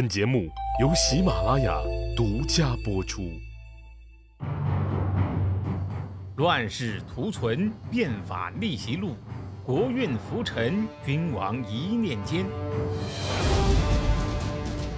[0.00, 0.48] 本节目
[0.80, 1.78] 由喜马拉雅
[2.16, 3.38] 独家播出。
[6.36, 9.14] 乱世图存，变法逆袭录，
[9.62, 12.46] 国运浮沉，君王一念间。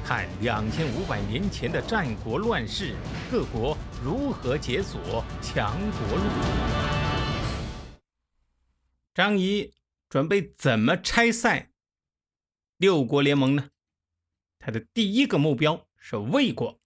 [0.05, 2.95] 看两千五百年前的战国乱世，
[3.29, 6.25] 各国如何解锁强国路。
[9.13, 9.73] 张仪
[10.09, 11.71] 准备怎么拆散
[12.77, 13.65] 六国联盟呢？
[14.65, 16.81] 他的第一个目标是魏国。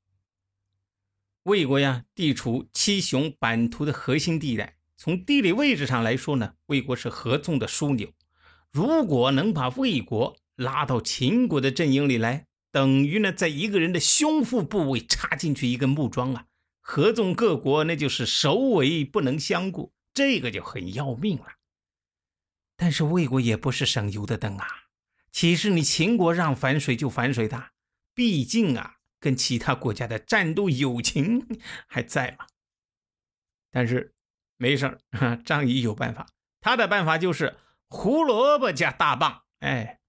[1.43, 8.11] 魏国呀，地处七雄版图的核心地带，从地理位置上来说呢，魏国是合纵的枢纽。
[8.73, 16.47] 如果能把魏国拉到秦国的阵营里来，等于呢，在一个人的胸腹部位插进去一根木桩啊！
[16.81, 21.47] 合纵各国，那就是首尾不能相顾，这个就很要命了。
[22.75, 24.67] 但是魏国也不是省油的灯啊。
[25.37, 27.73] 岂是你秦国让反水就反水的？
[28.15, 31.47] 毕竟啊，跟其他国家的战斗友情
[31.87, 32.47] 还在嘛。
[33.71, 34.15] 但是
[34.57, 36.27] 没事儿， 张仪有办法。
[36.59, 39.43] 他的办法就是胡萝卜加大棒。
[39.59, 40.01] 哎，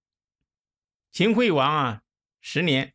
[1.11, 2.03] 秦惠王啊，
[2.39, 2.93] 十年，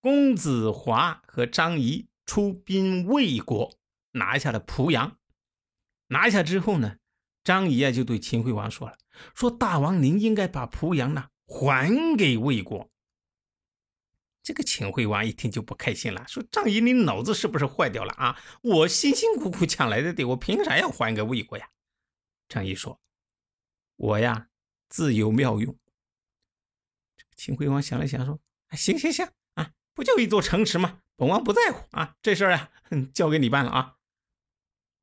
[0.00, 3.76] 公子华和张仪出兵魏国，
[4.12, 5.18] 拿下了濮阳。
[6.06, 6.98] 拿下之后呢，
[7.42, 8.96] 张仪啊就对秦惠王说了
[9.34, 12.90] ：“说大王您应该把濮阳呢。”还给魏国，
[14.42, 18.40] 这个秦惠王一听就不开心了，说：“张仪，你脑子是不是坏掉了啊？
[18.62, 21.70] 我辛辛苦苦抢来的地，我凭啥要还给魏国呀？”
[22.48, 23.00] 张仪说
[23.96, 24.48] ：“我呀，
[24.88, 25.76] 自有妙用。”
[27.36, 28.40] 秦惠王想了想，说
[28.72, 31.02] ：“行行行啊，不就一座城池吗？
[31.16, 32.70] 本王不在乎啊，这事儿啊，
[33.12, 33.96] 交给你办了啊。”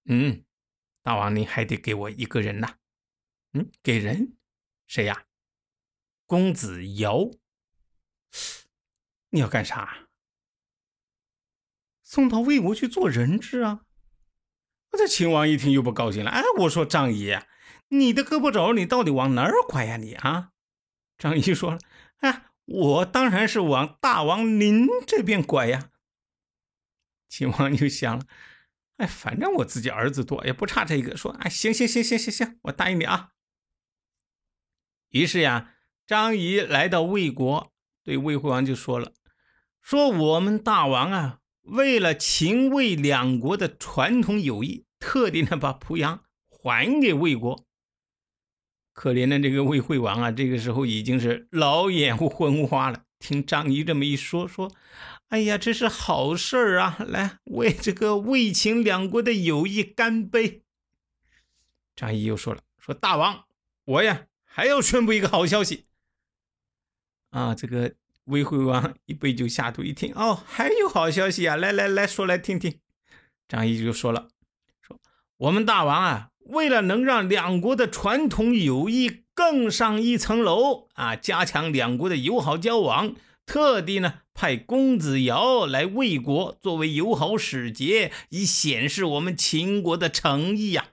[0.06, 0.44] 嗯，
[1.04, 2.78] 大王您还得给我一个人呐。
[3.54, 4.38] 嗯，给人
[4.88, 5.26] 谁呀？
[6.32, 7.30] 公子瑶，
[9.32, 10.08] 你要干啥？
[12.02, 13.82] 送到魏国去做人质啊！
[14.92, 16.32] 我这秦王一听又不高兴了。
[16.32, 17.38] 哎，我说张仪，
[17.90, 19.98] 你的胳膊肘你到底往哪儿拐呀？
[19.98, 20.54] 你啊！
[21.18, 21.80] 张仪说了
[22.24, 25.90] ：“哎，我当然是往大王您这边拐呀。”
[27.28, 28.26] 秦王就想了
[28.96, 33.34] ：“哎，反正我自己儿子多，也不差这一个。”说：“哎，行行行行行行，我答应你啊。”
[35.12, 35.76] 于是呀。
[36.12, 37.72] 张仪来到魏国，
[38.04, 39.14] 对魏惠王就说了
[39.80, 47.66] ：“说我们大王啊，为了秦魏两国的传统友谊，特地呢把濮阳还给魏国。
[48.92, 53.04] 可怜的这个魏惠王啊，这个时候已经是老眼昏花了。
[53.18, 54.70] 听张仪这么一说，说
[55.30, 56.98] ：‘哎呀，这是好事儿啊！
[57.08, 60.64] 来为这个魏秦两国的友谊干杯。’
[61.96, 63.46] 张仪又说了：‘说大王，
[63.86, 65.86] 我呀还要宣布一个好消息。’
[67.32, 67.94] 啊，这个
[68.26, 71.56] 魏惠王一杯酒下肚，一听哦，还有好消息啊！
[71.56, 72.80] 来来来说来听听。
[73.48, 74.28] 张仪就说了
[74.80, 75.00] ：“说
[75.38, 83.16] 我们大王啊，为了能让两国的传统友谊更上一层楼啊，加强两国的友好交往，
[83.46, 90.88] 特地呢派公子瑶来魏国作为友好使节，以显示我们秦国的诚意呀！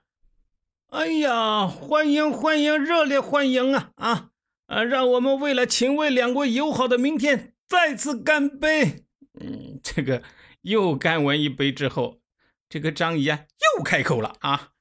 [0.91, 4.31] 哎呀，欢迎欢迎，热烈欢迎啊啊！”
[4.69, 9.07] 啊，让我们为了秦魏两国友好的明天再次干杯！
[9.41, 10.23] 嗯，这个
[10.61, 12.21] 又干完一杯之后，
[12.69, 13.47] 这个张仪啊
[13.79, 14.73] 又开口了啊，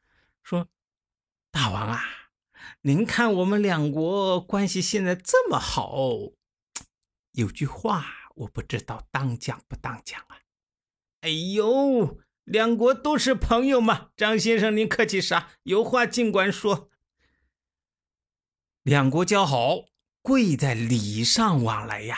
[0.44, 0.68] 说
[1.52, 2.02] ：“大王啊，
[2.82, 6.34] 您看我们两国关系现在这么好，
[7.32, 8.06] 有句话
[8.36, 10.40] 我不知道当讲不当讲啊。”
[11.22, 15.52] 哎呦，两国都是朋友嘛，张先生您客气啥？
[15.64, 16.90] 有话尽管说。
[18.88, 19.84] 两国交好，
[20.22, 22.18] 贵在礼尚往来呀。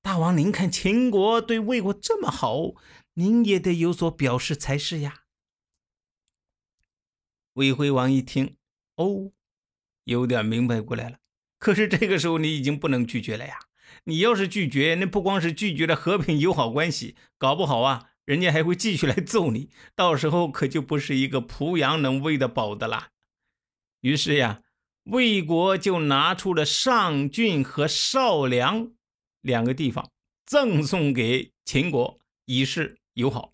[0.00, 2.72] 大王，您看秦国对魏国这么好，
[3.12, 5.24] 您也得有所表示才是呀。
[7.52, 8.56] 魏惠王一听，
[8.96, 9.32] 哦，
[10.04, 11.18] 有点明白过来了。
[11.58, 13.58] 可是这个时候你已经不能拒绝了呀。
[14.04, 19.68] 你要是拒绝，那不光是拒绝了和平友好关系，搞不好啊，人家还会继续来揍你。
[19.94, 23.10] 到时候可就不是一个濮阳能喂得饱的啦。
[24.00, 24.62] 于是呀。
[25.04, 28.92] 魏国就拿出了上郡和少梁
[29.40, 30.10] 两个地方，
[30.46, 33.50] 赠送给秦国，以示友好。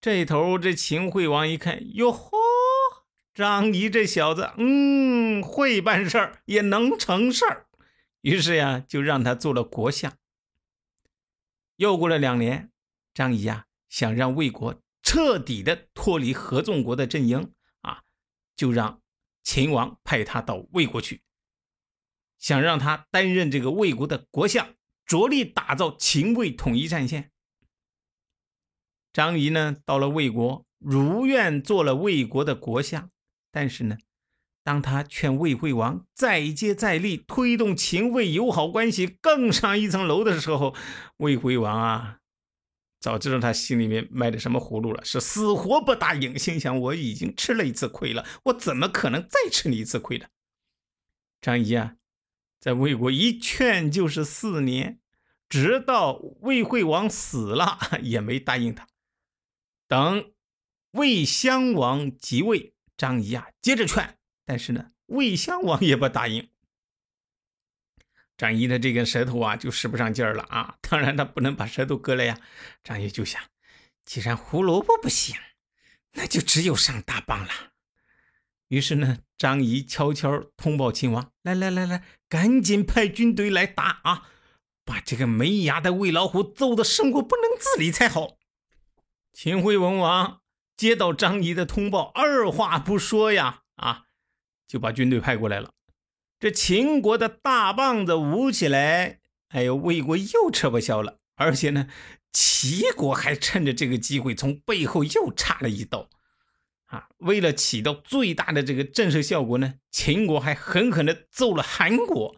[0.00, 2.36] 这头这秦惠王一看，哟呵，
[3.32, 7.66] 张仪这小子，嗯，会办事儿，也能成事儿。
[8.20, 10.14] 于是呀，就让他做了国相。
[11.76, 12.70] 又过了两年，
[13.14, 18.02] 张仪呀，想让魏国彻底的脱离合纵国的阵营啊，
[18.54, 18.99] 就让。
[19.52, 21.22] 秦王派他到魏国去，
[22.38, 27.32] 想让他担任这个魏国的国相，着力打造秦魏统一战线。
[29.12, 33.10] 张仪呢，到了魏国，如愿做了魏国的国相。
[33.50, 33.98] 但是呢，
[34.62, 40.76] 当他劝魏惠王再接再厉，推动秦魏友好关系更上一层楼的时候，
[41.16, 42.19] 魏惠王啊，
[43.00, 46.38] 早知道他心里面卖的什么葫芦了，是死活不答应。
[46.38, 50.28] 心想：我已经吃了一次亏了，我怎么可能再吃你一次亏的？
[51.40, 51.96] 张仪啊，
[52.58, 55.00] 在魏国一劝就是四年，
[55.48, 58.86] 直到魏惠王死了，也没答应他。
[59.88, 60.30] 等
[60.92, 66.50] 魏襄王即位，张仪啊接着劝，但是呢，魏襄王也不答应。
[68.40, 70.76] 张仪的这根舌头啊就使不上劲儿了啊！
[70.88, 72.40] 当然他不能把舌头割了呀。
[72.82, 73.38] 张仪就想，
[74.06, 75.36] 既然胡萝卜不行，
[76.14, 77.50] 那就只有上大棒了。
[78.68, 84.30] 于是呢，张仪悄悄通报秦王：“来来来来，赶紧派军队来打啊！
[84.86, 88.38] 把这个没牙的魏老虎揍得生活不能自理才好。”
[89.34, 90.40] 秦惠文王
[90.78, 94.06] 接到张仪的通报，二话不说呀，啊，
[94.66, 95.74] 就把军队派过来了。
[96.40, 101.18] 这秦国的大棒子舞起来，哎呦，魏国又吃不消了。
[101.36, 101.86] 而且呢，
[102.32, 106.08] 齐国还趁着这个机会从背后又插了一刀。
[106.86, 112.36] 啊，为了起到最大的这个震慑效果呢，秦国还狠狠地揍了韩国，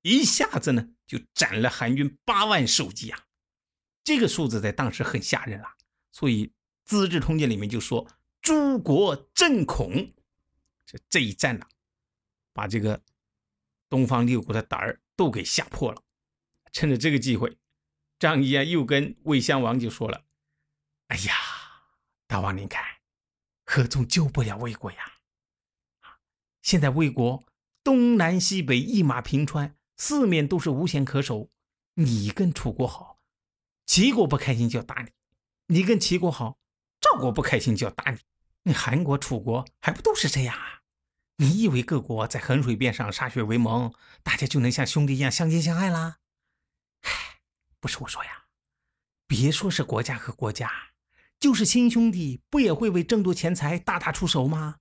[0.00, 3.26] 一下子呢就斩了韩军八万首级啊！
[4.02, 5.68] 这个数字在当时很吓人了。
[6.10, 6.46] 所以
[6.84, 8.08] 《资治通鉴》里面就说
[8.42, 10.12] ：“诸国震恐。”
[10.84, 11.66] 这这一战呢，
[12.52, 13.00] 把这个
[13.92, 16.02] 东方六国的胆儿都给吓破了。
[16.72, 17.58] 趁着这个机会，
[18.18, 20.24] 张仪啊又跟魏襄王就说了
[21.08, 21.34] ：“哎呀，
[22.26, 22.82] 大王您看，
[23.66, 25.18] 何总救不了魏国呀！
[26.62, 27.44] 现在魏国
[27.84, 31.50] 东南西北一马平川，四面都是无险可守。
[31.96, 33.18] 你跟楚国好，
[33.84, 35.10] 齐国不开心就要打你。”
[35.68, 36.56] 你跟齐国好，
[36.98, 38.20] 赵国不开心就要打你。
[38.62, 40.71] 你韩国、楚国还不都是这样啊？
[41.36, 43.92] 你以为各国在衡水边上歃血为盟，
[44.22, 46.18] 大家就能像兄弟一样相亲相爱啦？
[47.02, 47.10] 唉，
[47.80, 48.44] 不是我说呀，
[49.26, 50.70] 别说是国家和国家，
[51.40, 54.76] 就是亲兄弟，不也会为争夺钱财大打出手吗？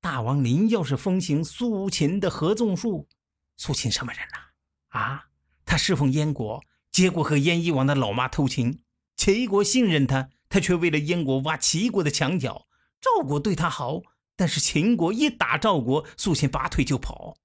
[0.00, 3.08] 大王您要是奉行苏秦的合纵术，
[3.56, 4.98] 苏秦什么人呐？
[4.98, 5.26] 啊，
[5.64, 8.82] 他侍奉燕国，结果和燕翼王的老妈偷情。
[9.14, 12.66] 齐国信任他，他却为了燕国挖齐国的墙角。
[13.00, 14.00] 赵国对他好，
[14.42, 17.36] 但是秦国一打赵国，苏秦拔腿就跑。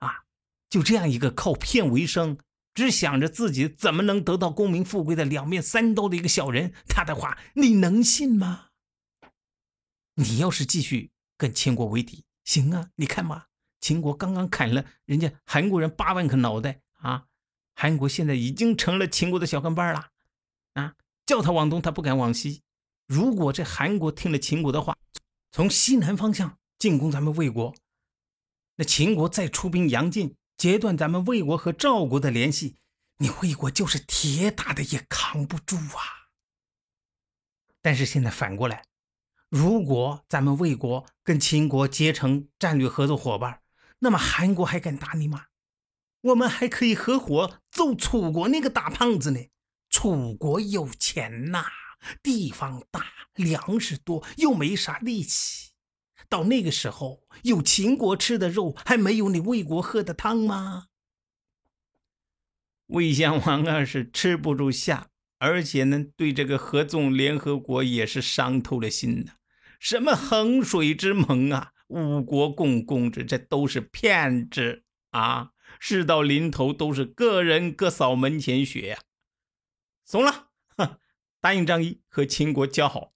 [0.00, 0.24] 啊，
[0.68, 2.36] 就这样一个靠骗为生，
[2.74, 8.66] 只想着自己怎么能得到功名富贵的两面三刀的一个小人，他的话你能信吗？
[10.16, 13.46] 你要是继续跟秦国为敌，行啊，你看嘛，
[13.80, 17.24] 秦国刚刚砍了人家韩国人八万颗脑袋啊，
[17.74, 20.10] 韩国现在已经成了秦国的小跟班了。
[20.74, 22.60] 啊，叫他往东，他不敢往西。
[23.06, 24.94] 如果这韩国听了秦国的话，
[25.50, 27.74] 从西南方向进攻咱们魏国，
[28.76, 32.76] 那秦国再出兵杨进，截断咱们魏国和赵国的联系，
[33.18, 36.30] 你魏国就是铁打的也扛不住啊。
[37.80, 38.84] 但是现在反过来，
[39.48, 43.62] 如果咱们魏国跟秦国结成战略合作伙伴，
[44.00, 45.46] 那么韩国还敢打你吗？
[46.20, 49.40] 我们还可以合伙揍楚国那个大胖子呢。
[49.88, 51.64] 楚国有钱呐，
[52.22, 55.72] 地方大，粮食多，又没啥力气。
[56.28, 60.88] 到那个时候，有秦国吃的肉，还没有你魏国喝的汤吗？
[62.88, 69.32] 魏襄王啊，是吃不住下，而且呢，对这个合纵联合国也是伤透了心呐。
[69.78, 75.52] 什么衡水之盟啊，五国共共之，这都是骗子啊！
[75.78, 79.00] 事到临头，都是个人各扫门前雪呀。
[80.04, 80.47] 怂了，
[81.40, 83.12] 答应张仪和秦国交好。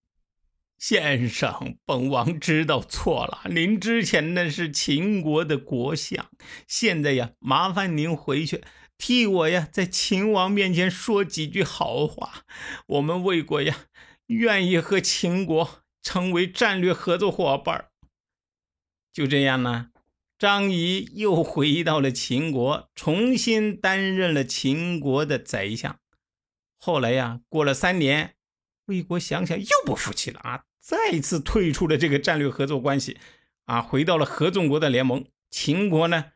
[0.78, 3.42] 先生，本王知道错了。
[3.50, 6.28] 您之前那是秦国的国相，
[6.66, 8.64] 现在呀，麻烦您回去
[8.98, 12.44] 替我呀，在秦王面前说几句好话。
[12.86, 13.84] 我们魏国呀，
[14.26, 17.90] 愿意和秦国成为战略合作伙伴。
[19.12, 19.90] 就这样呢，
[20.36, 26.00] 张仪又回到了秦国，重新担任了秦国的宰相。
[26.84, 28.34] 后来呀，过了三年，
[28.86, 33.20] 魏国想想又不服气了啊，再次退出了这个战略合作关系，
[33.66, 35.24] 啊，回到了合纵国的联盟。
[35.48, 36.32] 秦国呢，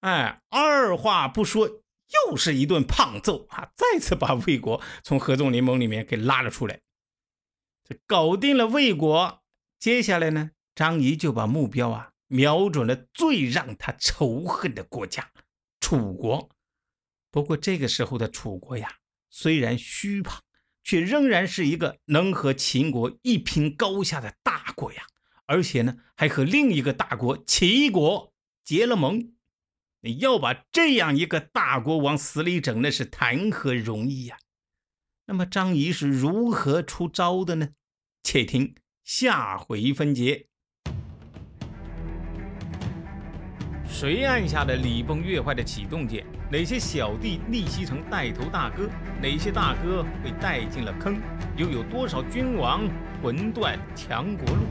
[0.00, 6.80] 哎，二话不说，又是一顿胖揍啊，再次把魏国从合纵联盟里面给拉了出来。
[7.84, 9.44] 这搞定了魏国，
[9.78, 15.30] 接下来呢，张仪就把目标啊瞄准了最让他仇恨的国家——
[15.78, 16.50] 楚国。
[17.30, 18.96] 不过这个时候的楚国呀，
[19.36, 20.44] 虽然虚胖，
[20.84, 25.02] 却仍然是一个能和秦国一拼高下的大国呀。
[25.46, 29.32] 而且呢，还和另一个大国齐国结了盟。
[30.02, 34.36] 你要把这样一个大国往死里整，那是谈何容易呀！
[35.26, 37.70] 那么张仪是如何出招的呢？
[38.22, 40.46] 且听下回分解。
[43.84, 46.24] 谁按下了礼崩乐坏的启动键？
[46.54, 48.88] 哪些小弟逆袭成带头大哥？
[49.20, 51.20] 哪些大哥被带进了坑？
[51.56, 52.82] 又有多少君王
[53.20, 54.62] 魂断强国路？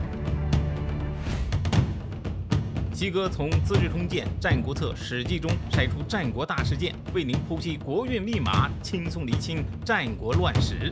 [2.90, 10.90] 西哥从《资治通鉴》《战国策》《史记》中筛出战国大事件，为您剖析国运密码，轻松厘清战国乱史。